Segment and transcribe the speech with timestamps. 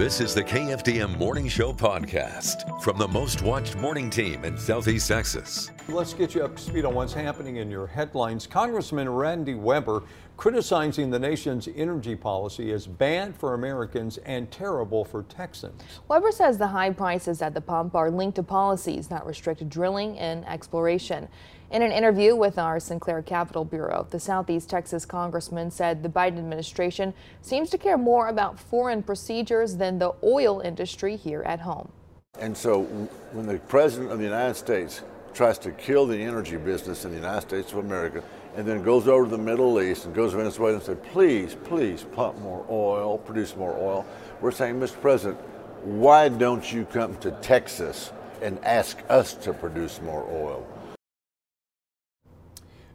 [0.00, 5.06] This is the KFDM Morning Show podcast from the most watched morning team in Southeast
[5.06, 5.72] Texas.
[5.88, 8.46] Let's get you up to speed on what's happening in your headlines.
[8.46, 10.04] Congressman Randy Weber
[10.40, 15.82] criticizing the nation's energy policy as bad for Americans and terrible for Texans.
[16.08, 20.18] Weber says the high prices at the pump are linked to policies that restrict drilling
[20.18, 21.28] and exploration.
[21.70, 26.38] In an interview with our Sinclair Capital Bureau, the Southeast Texas congressman said the Biden
[26.38, 31.92] administration seems to care more about foreign procedures than the oil industry here at home.
[32.38, 32.84] And so
[33.32, 35.02] when the president of the United States
[35.34, 38.24] tries to kill the energy business in the United States of America
[38.56, 41.56] and then goes over to the Middle East and goes to Venezuela and says, please,
[41.64, 44.04] please pump more oil, produce more oil,
[44.40, 45.00] we're saying, Mr.
[45.00, 45.38] President,
[45.84, 50.66] why don't you come to Texas and ask us to produce more oil?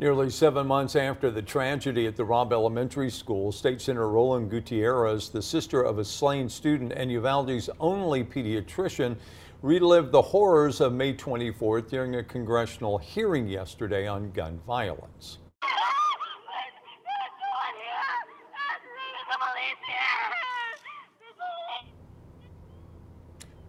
[0.00, 5.28] Nearly seven months after the tragedy at the Robb Elementary School, State Senator Roland Gutierrez,
[5.28, 9.16] the sister of a slain student and Uvalde's only pediatrician,
[9.62, 15.38] relived the horrors of May 24th during a congressional hearing yesterday on gun violence.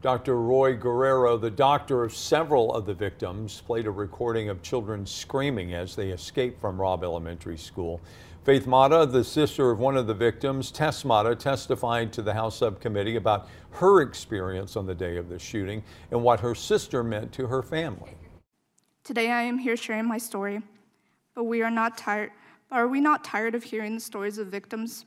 [0.02, 0.42] Dr.
[0.42, 5.73] Roy Guerrero, the doctor of several of the victims, played a recording of children screaming
[5.73, 8.00] as they escaped from Robb Elementary School.
[8.45, 12.56] Faith Mata, the sister of one of the victims, Tess Mata, testified to the House
[12.56, 17.34] subcommittee about her experience on the day of the shooting and what her sister meant
[17.34, 18.11] to her family.
[19.03, 20.61] Today I am here sharing my story,
[21.36, 22.31] but we are not tired.
[22.72, 25.03] Are we not tired of hearing the stories of victims?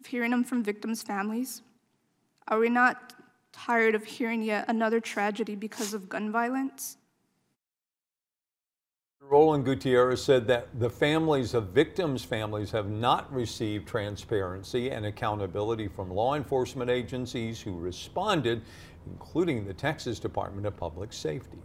[0.00, 1.62] Of hearing them from victims' families?
[2.48, 3.14] Are we not
[3.52, 6.96] tired of hearing yet another tragedy because of gun violence?
[9.20, 15.86] Roland Gutierrez said that the families of victims' families have not received transparency and accountability
[15.88, 18.62] from law enforcement agencies who responded,
[19.06, 21.58] including the Texas Department of Public Safety.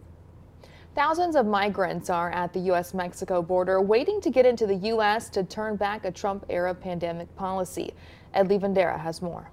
[0.94, 2.94] Thousands of migrants are at the U.S.
[2.94, 5.28] Mexico border waiting to get into the U.S.
[5.30, 7.92] to turn back a Trump era pandemic policy.
[8.34, 9.50] Ed Lavandera has more.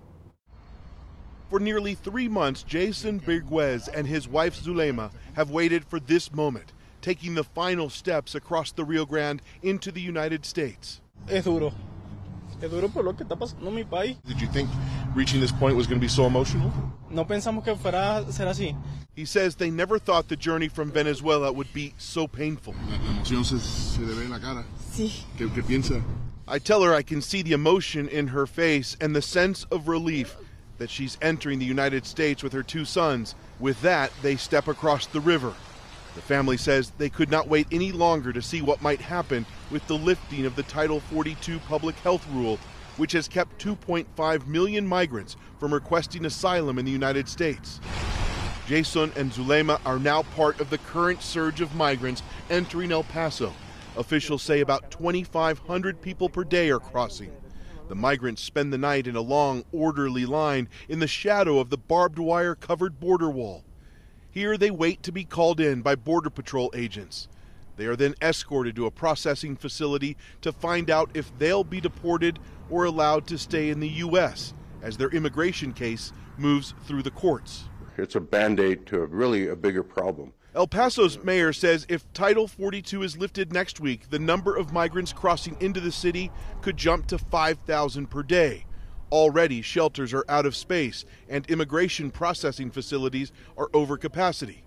[1.50, 6.73] For nearly three months, Jason Birguez and his wife Zulema have waited for this moment,
[7.01, 11.01] taking the final steps across the Rio Grande into the United States.
[11.29, 11.72] Es duro.
[12.61, 14.17] Es duro por lo que está pasando mi país.
[14.25, 14.69] Did you think
[15.13, 16.72] reaching this point was going to be so emotional?
[17.11, 18.75] No pensamos que fuera a ser así.
[19.16, 22.73] He says they never thought the journey from Venezuela would be so painful.
[22.89, 24.66] La emoción se, se le ve en la cara.
[24.91, 25.11] Sí.
[25.38, 26.03] ¿Qué, ¿Qué piensa?
[26.47, 29.88] I tell her I can see the emotion in her face and the sense of
[29.88, 30.35] relief
[30.78, 33.36] that she's entering the United States with her two sons.
[33.59, 35.53] With that, they step across the river.
[36.16, 39.85] The family says they could not wait any longer to see what might happen with
[39.88, 42.58] the lifting of the Title 42 public health rule,
[42.97, 47.81] which has kept 2.5 million migrants from requesting asylum in the United States.
[48.68, 53.53] Jason and Zulema are now part of the current surge of migrants entering El Paso.
[53.97, 57.31] Officials say about 2,500 people per day are crossing.
[57.88, 61.78] The migrants spend the night in a long, orderly line in the shadow of the
[61.78, 63.63] barbed wire covered border wall.
[64.31, 67.28] Here they wait to be called in by Border Patrol agents.
[67.78, 72.40] They are then escorted to a processing facility to find out if they'll be deported
[72.72, 74.56] or allowed to stay in the U.S.
[74.81, 77.66] as their immigration case moves through the courts.
[77.97, 80.34] It's a band aid to really a bigger problem.
[80.55, 85.11] El Paso's mayor says if Title 42 is lifted next week, the number of migrants
[85.11, 88.66] crossing into the city could jump to 5,000 per day.
[89.11, 94.63] Already, shelters are out of space and immigration processing facilities are over capacity.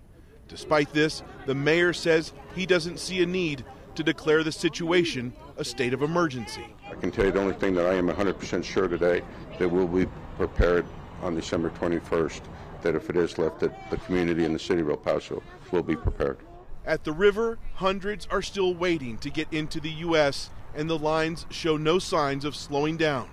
[0.47, 5.65] Despite this, the mayor says he doesn't see a need to declare the situation a
[5.65, 6.67] state of emergency.
[6.87, 9.23] I can tell you the only thing that I am 100% sure today
[9.57, 10.05] that we'll be
[10.37, 10.85] prepared
[11.23, 12.41] on December 21st
[12.83, 15.41] that if it is lifted, the community in the city of El Paso
[15.71, 16.37] will be prepared.
[16.85, 21.45] At the river, hundreds are still waiting to get into the U.S., and the lines
[21.49, 23.29] show no signs of slowing down.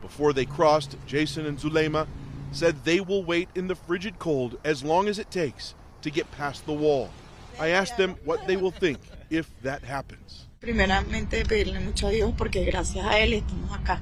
[0.00, 2.06] Before they crossed, Jason and Zulema
[2.52, 6.30] said they will wait in the frigid cold as long as it takes to get
[6.30, 7.10] past the wall.
[7.58, 8.98] I asked them what they will think
[9.30, 10.46] if that happens.
[10.60, 14.00] Primeramente, pedirle mucho a Dios porque gracias a Él estamos acá.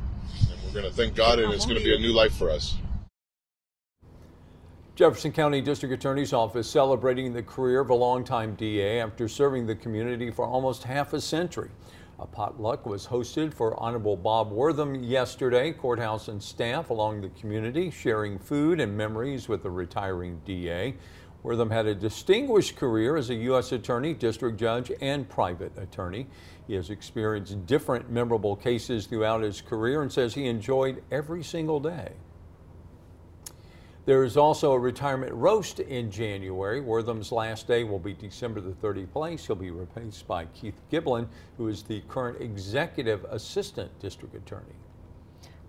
[0.65, 2.77] We're going to thank God, and it's going to be a new life for us.
[4.95, 9.75] Jefferson County District Attorney's Office celebrating the career of a longtime DA after serving the
[9.75, 11.71] community for almost half a century.
[12.19, 15.73] A potluck was hosted for Honorable Bob Wortham yesterday.
[15.73, 20.95] Courthouse and staff along the community sharing food and memories with the retiring DA.
[21.43, 23.73] Wortham had a distinguished career as a U.S.
[23.73, 26.27] Attorney, District Judge, and private attorney.
[26.67, 31.81] He has experienced different memorable cases throughout his career and says he enjoyed every single
[31.81, 32.13] day.
[34.05, 36.81] There's also a retirement roast in January.
[36.81, 39.13] Wortham's last day will be December the 30th.
[39.13, 44.75] Place He'll be replaced by Keith Giblin, who is the current executive assistant district attorney.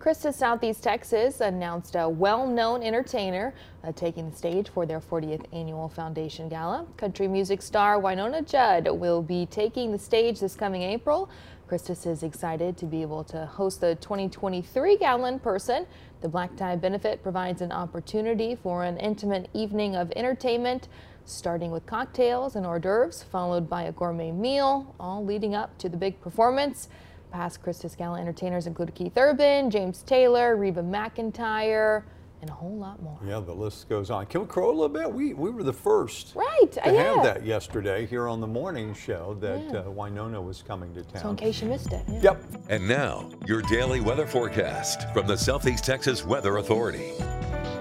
[0.04, 3.54] Christus Southeast Texas announced a well-known entertainer
[3.86, 6.86] uh, taking the stage for their 40th annual Foundation Gala.
[6.98, 11.30] Country music star Wynonna Judd will be taking the stage this coming April.
[11.70, 15.88] Christus is excited to be able to host the 2023 gala in person.
[16.20, 20.90] The black tie benefit provides an opportunity for an intimate evening of entertainment,
[21.24, 25.88] starting with cocktails and hors d'oeuvres, followed by a gourmet meal, all leading up to
[25.88, 26.90] the big performance.
[27.34, 32.04] Past Christus Gala entertainers include Keith Urban, James Taylor, Reba McEntire,
[32.42, 33.18] and a whole lot more.
[33.26, 34.28] Yeah, the list goes on.
[34.28, 35.12] Can we crow a little bit?
[35.12, 36.92] We, we were the first right, to yeah.
[36.92, 39.80] have that yesterday here on the morning show that yeah.
[39.80, 41.24] uh, Wynonna was coming to town.
[41.24, 42.04] So in case you missed it.
[42.08, 42.20] Yeah.
[42.22, 42.44] Yep.
[42.70, 47.14] And now, your daily weather forecast from the Southeast Texas Weather Authority.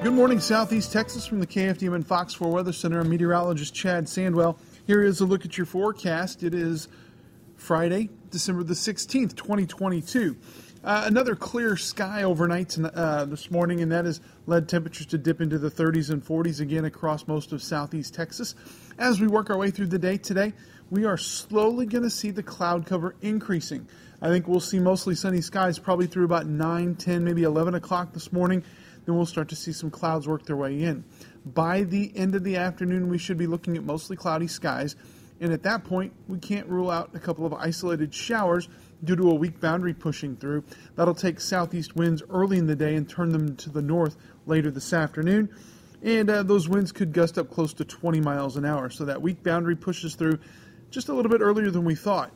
[0.02, 3.00] Good morning, Southeast Texas from the KFDM and Fox 4 Weather Center.
[3.00, 4.56] I'm meteorologist Chad Sandwell.
[4.87, 6.43] Here is a look at your forecast.
[6.43, 6.88] It is
[7.56, 10.37] Friday, December the 16th, 2022.
[10.82, 15.40] Uh, another clear sky overnight uh, this morning, and that has led temperatures to dip
[15.40, 18.56] into the 30s and 40s again across most of southeast Texas.
[18.99, 20.55] As we work our way through the day today,
[20.90, 23.87] we are slowly going to see the cloud cover increasing.
[24.20, 28.12] I think we'll see mostly sunny skies probably through about 9, 10, maybe 11 o'clock
[28.12, 28.64] this morning.
[29.05, 31.05] Then we'll start to see some clouds work their way in.
[31.44, 34.96] By the end of the afternoon, we should be looking at mostly cloudy skies
[35.42, 38.68] and at that point, we can't rule out a couple of isolated showers
[39.02, 40.62] due to a weak boundary pushing through.
[40.94, 44.16] That'll take southeast winds early in the day and turn them to the north
[44.46, 45.48] later this afternoon.
[46.00, 48.88] And uh, those winds could gust up close to 20 miles an hour.
[48.88, 50.38] So that weak boundary pushes through
[50.90, 52.30] just a little bit earlier than we thought.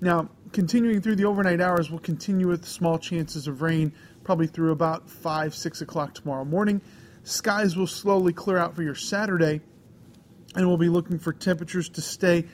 [0.00, 3.92] Now, continuing through the overnight hours, we'll continue with small chances of rain,
[4.22, 6.80] probably through about 5, 6 o'clock tomorrow morning.
[7.24, 9.62] Skies will slowly clear out for your Saturday
[10.54, 12.44] and we'll be looking for temperatures to stay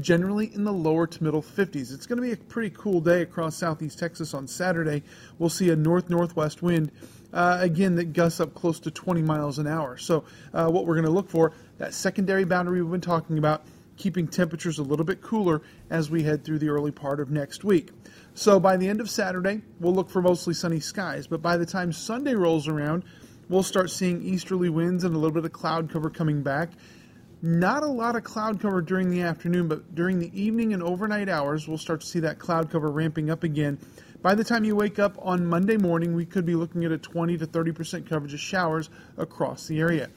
[0.00, 1.92] generally in the lower to middle 50s.
[1.92, 5.02] It's going to be a pretty cool day across southeast Texas on Saturday.
[5.38, 6.92] We'll see a north northwest wind.
[7.32, 9.98] Uh, again, that gusts up close to 20 miles an hour.
[9.98, 10.24] So,
[10.54, 13.64] uh, what we're going to look for, that secondary boundary we've been talking about,
[13.98, 17.64] keeping temperatures a little bit cooler as we head through the early part of next
[17.64, 17.90] week.
[18.34, 21.26] So, by the end of Saturday, we'll look for mostly sunny skies.
[21.26, 23.04] But by the time Sunday rolls around,
[23.50, 26.70] we'll start seeing easterly winds and a little bit of cloud cover coming back.
[27.40, 31.28] Not a lot of cloud cover during the afternoon, but during the evening and overnight
[31.28, 33.78] hours, we'll start to see that cloud cover ramping up again.
[34.20, 36.98] By the time you wake up on Monday morning, we could be looking at a
[36.98, 40.10] 20 to 30% coverage of showers across the area.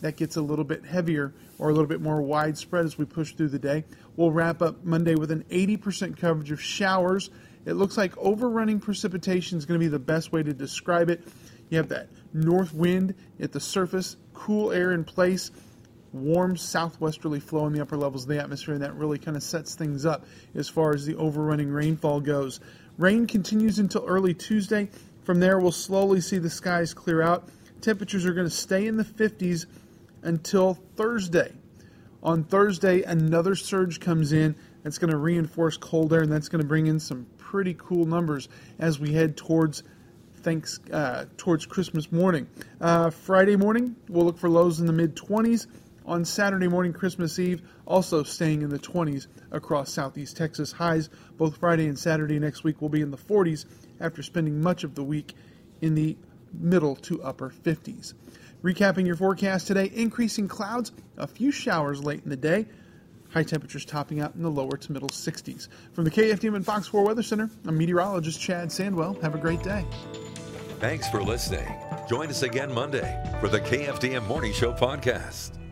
[0.00, 3.34] That gets a little bit heavier or a little bit more widespread as we push
[3.34, 3.84] through the day.
[4.16, 7.30] We'll wrap up Monday with an 80% coverage of showers.
[7.66, 11.22] It looks like overrunning precipitation is going to be the best way to describe it.
[11.70, 15.52] You have that north wind at the surface, cool air in place
[16.14, 19.42] warm southwesterly flow in the upper levels of the atmosphere, and that really kind of
[19.42, 20.24] sets things up
[20.54, 22.60] as far as the overrunning rainfall goes.
[22.96, 24.88] Rain continues until early Tuesday.
[25.24, 27.48] From there, we'll slowly see the skies clear out.
[27.80, 29.66] Temperatures are going to stay in the 50s
[30.22, 31.52] until Thursday.
[32.22, 36.62] On Thursday, another surge comes in that's going to reinforce cold air, and that's going
[36.62, 39.82] to bring in some pretty cool numbers as we head towards
[40.36, 42.46] thanks uh, towards Christmas morning.
[42.80, 45.66] Uh, Friday morning, we'll look for lows in the mid 20s
[46.04, 50.72] on Saturday morning, Christmas Eve, also staying in the 20s across southeast Texas.
[50.72, 53.64] Highs both Friday and Saturday next week will be in the 40s
[54.00, 55.34] after spending much of the week
[55.80, 56.16] in the
[56.52, 58.14] middle to upper 50s.
[58.62, 62.66] Recapping your forecast today increasing clouds, a few showers late in the day.
[63.30, 65.68] High temperatures topping out in the lower to middle 60s.
[65.92, 69.20] From the KFDM and Fox 4 Weather Center, I'm meteorologist Chad Sandwell.
[69.22, 69.84] Have a great day.
[70.78, 71.66] Thanks for listening.
[72.08, 75.63] Join us again Monday for the KFDM Morning Show podcast.